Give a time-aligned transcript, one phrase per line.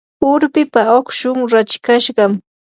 [0.29, 2.31] urpipa ukshun rachikashqam.